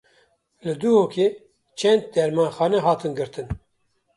[0.65, 1.27] Li Duhokê
[1.79, 3.47] çend dermanxane hatin girtin.